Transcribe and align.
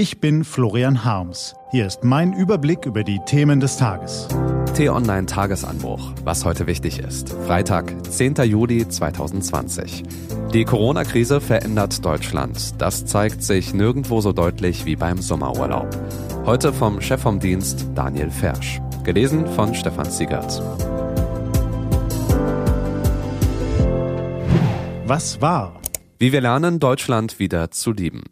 Ich 0.00 0.18
bin 0.18 0.44
Florian 0.44 1.04
Harms. 1.04 1.54
Hier 1.72 1.86
ist 1.86 2.04
mein 2.04 2.32
Überblick 2.32 2.86
über 2.86 3.04
die 3.04 3.20
Themen 3.26 3.60
des 3.60 3.76
Tages. 3.76 4.28
T-Online 4.74 5.26
Tagesanbruch, 5.26 6.14
was 6.24 6.46
heute 6.46 6.66
wichtig 6.66 7.00
ist. 7.00 7.28
Freitag, 7.46 7.92
10. 8.10 8.36
Juli 8.44 8.88
2020. 8.88 10.04
Die 10.54 10.64
Corona-Krise 10.64 11.42
verändert 11.42 12.02
Deutschland. 12.02 12.80
Das 12.80 13.04
zeigt 13.04 13.42
sich 13.42 13.74
nirgendwo 13.74 14.22
so 14.22 14.32
deutlich 14.32 14.86
wie 14.86 14.96
beim 14.96 15.18
Sommerurlaub. 15.18 15.90
Heute 16.46 16.72
vom 16.72 17.02
Chef 17.02 17.20
vom 17.20 17.38
Dienst 17.38 17.86
Daniel 17.94 18.30
Fersch. 18.30 18.80
Gelesen 19.04 19.46
von 19.48 19.74
Stefan 19.74 20.10
Siegert. 20.10 20.62
Was 25.04 25.42
war? 25.42 25.78
Wie 26.18 26.32
wir 26.32 26.40
lernen, 26.40 26.80
Deutschland 26.80 27.38
wieder 27.38 27.70
zu 27.70 27.92
lieben. 27.92 28.22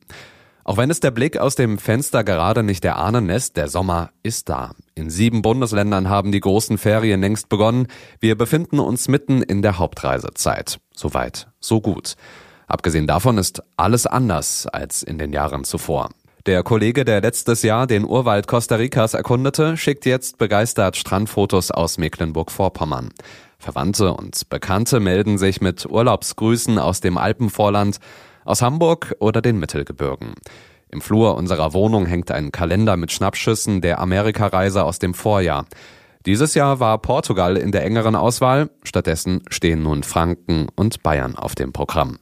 Auch 0.68 0.76
wenn 0.76 0.90
es 0.90 1.00
der 1.00 1.12
Blick 1.12 1.38
aus 1.38 1.54
dem 1.54 1.78
Fenster 1.78 2.22
gerade 2.24 2.62
nicht 2.62 2.84
erahnen 2.84 3.26
lässt, 3.28 3.56
der 3.56 3.68
Sommer 3.68 4.10
ist 4.22 4.50
da. 4.50 4.72
In 4.94 5.08
sieben 5.08 5.40
Bundesländern 5.40 6.10
haben 6.10 6.30
die 6.30 6.40
großen 6.40 6.76
Ferien 6.76 7.22
längst 7.22 7.48
begonnen. 7.48 7.86
Wir 8.20 8.36
befinden 8.36 8.78
uns 8.78 9.08
mitten 9.08 9.40
in 9.40 9.62
der 9.62 9.78
Hauptreisezeit. 9.78 10.78
Soweit, 10.94 11.48
so 11.58 11.80
gut. 11.80 12.16
Abgesehen 12.66 13.06
davon 13.06 13.38
ist 13.38 13.62
alles 13.78 14.06
anders 14.06 14.66
als 14.66 15.02
in 15.02 15.16
den 15.16 15.32
Jahren 15.32 15.64
zuvor. 15.64 16.10
Der 16.44 16.62
Kollege, 16.62 17.06
der 17.06 17.22
letztes 17.22 17.62
Jahr 17.62 17.86
den 17.86 18.04
Urwald 18.04 18.46
Costa 18.46 18.76
Ricas 18.76 19.14
erkundete, 19.14 19.78
schickt 19.78 20.04
jetzt 20.04 20.36
begeistert 20.36 20.98
Strandfotos 20.98 21.70
aus 21.70 21.96
Mecklenburg-Vorpommern. 21.96 23.08
Verwandte 23.58 24.12
und 24.12 24.50
Bekannte 24.50 25.00
melden 25.00 25.38
sich 25.38 25.62
mit 25.62 25.86
Urlaubsgrüßen 25.86 26.78
aus 26.78 27.00
dem 27.00 27.16
Alpenvorland 27.16 28.00
aus 28.48 28.62
Hamburg 28.62 29.14
oder 29.20 29.42
den 29.42 29.58
Mittelgebirgen. 29.58 30.34
Im 30.90 31.02
Flur 31.02 31.36
unserer 31.36 31.74
Wohnung 31.74 32.06
hängt 32.06 32.30
ein 32.30 32.50
Kalender 32.50 32.96
mit 32.96 33.12
Schnappschüssen 33.12 33.82
der 33.82 34.00
Amerikareise 34.00 34.84
aus 34.84 34.98
dem 34.98 35.12
Vorjahr. 35.12 35.66
Dieses 36.24 36.54
Jahr 36.54 36.80
war 36.80 36.98
Portugal 36.98 37.56
in 37.56 37.72
der 37.72 37.84
engeren 37.84 38.16
Auswahl, 38.16 38.70
stattdessen 38.82 39.42
stehen 39.50 39.82
nun 39.82 40.02
Franken 40.02 40.66
und 40.74 41.02
Bayern 41.02 41.36
auf 41.36 41.54
dem 41.54 41.72
Programm. 41.72 42.18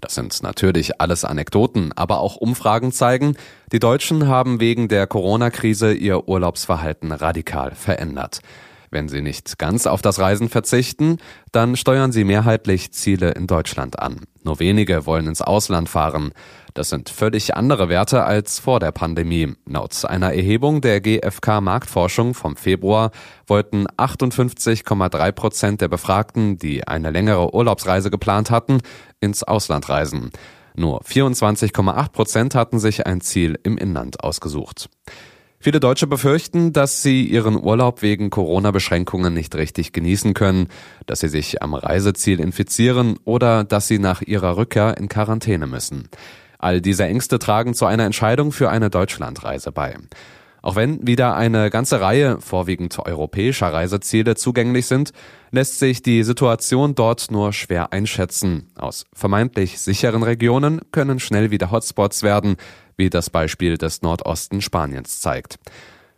Das 0.00 0.14
sind 0.14 0.42
natürlich 0.42 1.00
alles 1.00 1.24
Anekdoten, 1.24 1.92
aber 1.96 2.20
auch 2.20 2.36
Umfragen 2.36 2.92
zeigen, 2.92 3.36
die 3.72 3.78
Deutschen 3.78 4.28
haben 4.28 4.60
wegen 4.60 4.88
der 4.88 5.06
Corona-Krise 5.06 5.92
ihr 5.92 6.28
Urlaubsverhalten 6.28 7.10
radikal 7.10 7.74
verändert. 7.74 8.40
Wenn 8.94 9.08
sie 9.08 9.22
nicht 9.22 9.58
ganz 9.58 9.88
auf 9.88 10.02
das 10.02 10.20
Reisen 10.20 10.48
verzichten, 10.48 11.18
dann 11.50 11.74
steuern 11.74 12.12
sie 12.12 12.22
mehrheitlich 12.22 12.92
Ziele 12.92 13.32
in 13.32 13.48
Deutschland 13.48 13.98
an. 13.98 14.20
Nur 14.44 14.60
wenige 14.60 15.04
wollen 15.04 15.26
ins 15.26 15.42
Ausland 15.42 15.88
fahren. 15.88 16.30
Das 16.74 16.90
sind 16.90 17.10
völlig 17.10 17.56
andere 17.56 17.88
Werte 17.88 18.22
als 18.22 18.60
vor 18.60 18.78
der 18.78 18.92
Pandemie. 18.92 19.52
Laut 19.66 20.04
einer 20.04 20.32
Erhebung 20.32 20.80
der 20.80 21.00
GfK 21.00 21.60
Marktforschung 21.60 22.34
vom 22.34 22.54
Februar 22.54 23.10
wollten 23.48 23.88
58,3 23.88 25.32
Prozent 25.32 25.80
der 25.80 25.88
Befragten, 25.88 26.56
die 26.56 26.86
eine 26.86 27.10
längere 27.10 27.52
Urlaubsreise 27.52 28.12
geplant 28.12 28.52
hatten, 28.52 28.80
ins 29.18 29.42
Ausland 29.42 29.88
reisen. 29.88 30.30
Nur 30.76 31.02
24,8 31.02 32.12
Prozent 32.12 32.54
hatten 32.54 32.78
sich 32.78 33.06
ein 33.06 33.20
Ziel 33.20 33.58
im 33.64 33.76
Inland 33.76 34.22
ausgesucht. 34.22 34.88
Viele 35.64 35.80
Deutsche 35.80 36.06
befürchten, 36.06 36.74
dass 36.74 37.02
sie 37.02 37.24
ihren 37.24 37.56
Urlaub 37.56 38.02
wegen 38.02 38.28
Corona-Beschränkungen 38.28 39.32
nicht 39.32 39.54
richtig 39.54 39.94
genießen 39.94 40.34
können, 40.34 40.68
dass 41.06 41.20
sie 41.20 41.28
sich 41.28 41.62
am 41.62 41.72
Reiseziel 41.72 42.38
infizieren 42.38 43.18
oder 43.24 43.64
dass 43.64 43.88
sie 43.88 43.98
nach 43.98 44.20
ihrer 44.20 44.58
Rückkehr 44.58 44.98
in 44.98 45.08
Quarantäne 45.08 45.66
müssen. 45.66 46.10
All 46.58 46.82
diese 46.82 47.04
Ängste 47.04 47.38
tragen 47.38 47.72
zu 47.72 47.86
einer 47.86 48.04
Entscheidung 48.04 48.52
für 48.52 48.68
eine 48.68 48.90
Deutschlandreise 48.90 49.72
bei. 49.72 49.96
Auch 50.64 50.76
wenn 50.76 51.06
wieder 51.06 51.36
eine 51.36 51.68
ganze 51.68 52.00
Reihe 52.00 52.40
vorwiegend 52.40 52.98
europäischer 52.98 53.70
Reiseziele 53.70 54.34
zugänglich 54.34 54.86
sind, 54.86 55.12
lässt 55.50 55.78
sich 55.78 56.00
die 56.00 56.22
Situation 56.22 56.94
dort 56.94 57.30
nur 57.30 57.52
schwer 57.52 57.92
einschätzen. 57.92 58.70
Aus 58.74 59.04
vermeintlich 59.12 59.78
sicheren 59.78 60.22
Regionen 60.22 60.80
können 60.90 61.20
schnell 61.20 61.50
wieder 61.50 61.70
Hotspots 61.70 62.22
werden, 62.22 62.56
wie 62.96 63.10
das 63.10 63.28
Beispiel 63.28 63.76
des 63.76 64.00
Nordosten 64.00 64.62
Spaniens 64.62 65.20
zeigt. 65.20 65.56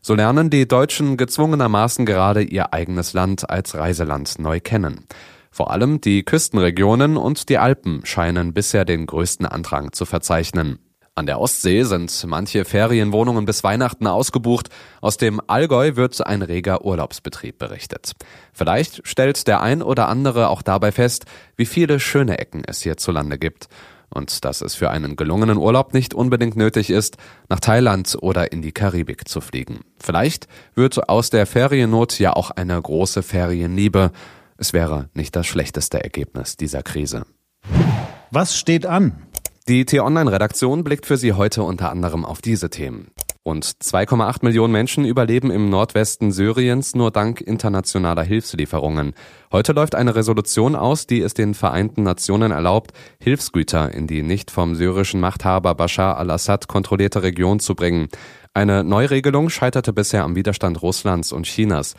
So 0.00 0.14
lernen 0.14 0.48
die 0.48 0.68
Deutschen 0.68 1.16
gezwungenermaßen 1.16 2.06
gerade 2.06 2.42
ihr 2.42 2.72
eigenes 2.72 3.14
Land 3.14 3.50
als 3.50 3.74
Reiseland 3.74 4.38
neu 4.38 4.60
kennen. 4.60 5.06
Vor 5.50 5.72
allem 5.72 6.00
die 6.00 6.22
Küstenregionen 6.22 7.16
und 7.16 7.48
die 7.48 7.58
Alpen 7.58 8.06
scheinen 8.06 8.54
bisher 8.54 8.84
den 8.84 9.06
größten 9.06 9.46
Andrang 9.46 9.90
zu 9.90 10.04
verzeichnen. 10.04 10.78
An 11.18 11.24
der 11.24 11.40
Ostsee 11.40 11.82
sind 11.84 12.24
manche 12.26 12.66
Ferienwohnungen 12.66 13.46
bis 13.46 13.64
Weihnachten 13.64 14.06
ausgebucht. 14.06 14.68
Aus 15.00 15.16
dem 15.16 15.40
Allgäu 15.46 15.96
wird 15.96 16.26
ein 16.26 16.42
reger 16.42 16.84
Urlaubsbetrieb 16.84 17.56
berichtet. 17.56 18.12
Vielleicht 18.52 19.00
stellt 19.08 19.48
der 19.48 19.62
ein 19.62 19.80
oder 19.80 20.08
andere 20.08 20.50
auch 20.50 20.60
dabei 20.60 20.92
fest, 20.92 21.24
wie 21.56 21.64
viele 21.64 22.00
schöne 22.00 22.38
Ecken 22.38 22.64
es 22.66 22.82
hierzulande 22.82 23.38
gibt 23.38 23.68
und 24.10 24.44
dass 24.44 24.60
es 24.60 24.74
für 24.74 24.90
einen 24.90 25.16
gelungenen 25.16 25.56
Urlaub 25.56 25.94
nicht 25.94 26.12
unbedingt 26.12 26.54
nötig 26.54 26.90
ist, 26.90 27.16
nach 27.48 27.60
Thailand 27.60 28.18
oder 28.20 28.52
in 28.52 28.60
die 28.60 28.72
Karibik 28.72 29.26
zu 29.26 29.40
fliegen. 29.40 29.80
Vielleicht 29.98 30.48
wird 30.74 31.08
aus 31.08 31.30
der 31.30 31.46
Feriennot 31.46 32.18
ja 32.18 32.34
auch 32.34 32.50
eine 32.50 32.80
große 32.80 33.22
Ferienliebe. 33.22 34.12
Es 34.58 34.74
wäre 34.74 35.08
nicht 35.14 35.34
das 35.34 35.46
schlechteste 35.46 36.04
Ergebnis 36.04 36.58
dieser 36.58 36.82
Krise. 36.82 37.24
Was 38.30 38.58
steht 38.58 38.84
an? 38.84 39.25
Die 39.68 39.84
T-Online-Redaktion 39.84 40.84
blickt 40.84 41.06
für 41.06 41.16
Sie 41.16 41.32
heute 41.32 41.64
unter 41.64 41.90
anderem 41.90 42.24
auf 42.24 42.40
diese 42.40 42.70
Themen. 42.70 43.08
Rund 43.44 43.64
2,8 43.64 44.44
Millionen 44.44 44.72
Menschen 44.72 45.04
überleben 45.04 45.50
im 45.50 45.70
Nordwesten 45.70 46.30
Syriens 46.30 46.94
nur 46.94 47.10
dank 47.10 47.40
internationaler 47.40 48.22
Hilfslieferungen. 48.22 49.14
Heute 49.50 49.72
läuft 49.72 49.96
eine 49.96 50.14
Resolution 50.14 50.76
aus, 50.76 51.08
die 51.08 51.20
es 51.20 51.34
den 51.34 51.54
Vereinten 51.54 52.04
Nationen 52.04 52.52
erlaubt, 52.52 52.92
Hilfsgüter 53.18 53.92
in 53.92 54.06
die 54.06 54.22
nicht 54.22 54.52
vom 54.52 54.76
syrischen 54.76 55.18
Machthaber 55.18 55.74
Bashar 55.74 56.16
al-Assad 56.16 56.68
kontrollierte 56.68 57.24
Region 57.24 57.58
zu 57.58 57.74
bringen. 57.74 58.06
Eine 58.54 58.84
Neuregelung 58.84 59.48
scheiterte 59.48 59.92
bisher 59.92 60.22
am 60.22 60.36
Widerstand 60.36 60.80
Russlands 60.80 61.32
und 61.32 61.44
Chinas. 61.44 61.96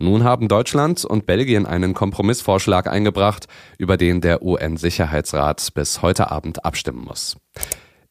Nun 0.00 0.22
haben 0.22 0.46
Deutschland 0.46 1.04
und 1.04 1.26
Belgien 1.26 1.66
einen 1.66 1.92
Kompromissvorschlag 1.92 2.86
eingebracht, 2.86 3.46
über 3.78 3.96
den 3.96 4.20
der 4.20 4.42
UN-Sicherheitsrat 4.42 5.74
bis 5.74 6.02
heute 6.02 6.30
Abend 6.30 6.64
abstimmen 6.64 7.04
muss. 7.04 7.36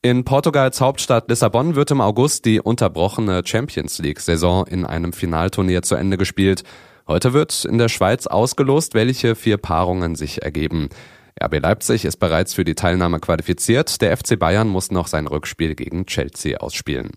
In 0.01 0.25
Portugals 0.25 0.81
Hauptstadt 0.81 1.29
Lissabon 1.29 1.75
wird 1.75 1.91
im 1.91 2.01
August 2.01 2.45
die 2.45 2.59
unterbrochene 2.59 3.41
Champions 3.45 3.99
League-Saison 3.99 4.67
in 4.67 4.85
einem 4.85 5.13
Finalturnier 5.13 5.81
zu 5.81 5.95
Ende 5.95 6.17
gespielt. 6.17 6.63
Heute 7.07 7.33
wird 7.33 7.65
in 7.65 7.77
der 7.77 7.89
Schweiz 7.89 8.27
ausgelost, 8.27 8.93
welche 8.93 9.35
vier 9.35 9.57
Paarungen 9.57 10.15
sich 10.15 10.43
ergeben. 10.43 10.89
RB 11.41 11.59
Leipzig 11.61 12.03
ist 12.03 12.17
bereits 12.17 12.53
für 12.53 12.65
die 12.65 12.75
Teilnahme 12.75 13.19
qualifiziert. 13.19 14.01
Der 14.01 14.15
FC 14.15 14.37
Bayern 14.37 14.67
muss 14.67 14.91
noch 14.91 15.07
sein 15.07 15.27
Rückspiel 15.27 15.75
gegen 15.75 16.05
Chelsea 16.05 16.57
ausspielen. 16.57 17.11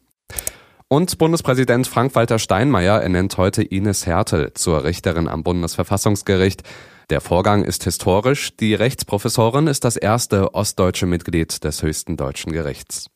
Und 0.93 1.19
Bundespräsident 1.19 1.87
Frank-Walter 1.87 2.41
Steinmeier 2.41 3.01
ernennt 3.01 3.37
heute 3.37 3.63
Ines 3.63 4.07
Hertel 4.07 4.55
zur 4.55 4.83
Richterin 4.83 5.29
am 5.29 5.45
Bundesverfassungsgericht. 5.45 6.65
Der 7.11 7.21
Vorgang 7.21 7.63
ist 7.63 7.85
historisch. 7.85 8.57
Die 8.57 8.75
Rechtsprofessorin 8.75 9.69
ist 9.69 9.85
das 9.85 9.97
erste 9.97 10.53
ostdeutsche 10.53 11.07
Mitglied 11.07 11.63
des 11.63 11.85
höchsten 11.85 12.17
deutschen 12.17 12.51
Gerichts. 12.51 13.07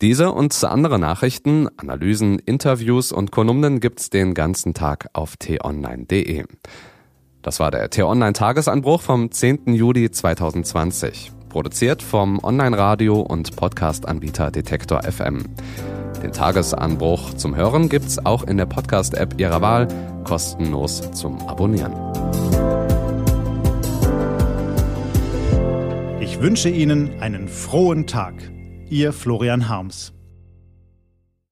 Diese 0.00 0.30
und 0.30 0.62
andere 0.62 1.00
Nachrichten, 1.00 1.66
Analysen, 1.78 2.38
Interviews 2.38 3.10
und 3.10 3.32
Kolumnen 3.32 3.80
gibt's 3.80 4.08
den 4.08 4.32
ganzen 4.32 4.72
Tag 4.72 5.08
auf 5.14 5.36
t-online.de. 5.36 6.44
Das 7.42 7.58
war 7.58 7.72
der 7.72 7.90
T-Online 7.90 8.34
Tagesanbruch 8.34 9.02
vom 9.02 9.32
10. 9.32 9.74
Juli 9.74 10.12
2020. 10.12 11.32
Produziert 11.48 12.04
vom 12.04 12.38
Online-Radio 12.40 13.20
und 13.20 13.56
Podcast-Anbieter 13.56 14.52
Detektor 14.52 15.02
FM. 15.02 15.42
Den 16.22 16.32
Tagesanbruch 16.32 17.34
zum 17.34 17.54
Hören 17.54 17.88
gibt's 17.88 18.18
auch 18.24 18.42
in 18.42 18.56
der 18.56 18.66
Podcast-App 18.66 19.40
Ihrer 19.40 19.60
Wahl, 19.60 19.86
kostenlos 20.24 21.10
zum 21.12 21.38
Abonnieren. 21.46 21.92
Ich 26.20 26.40
wünsche 26.40 26.68
Ihnen 26.68 27.20
einen 27.20 27.48
frohen 27.48 28.06
Tag. 28.06 28.34
Ihr 28.90 29.12
Florian 29.12 29.68
Harms. 29.68 30.12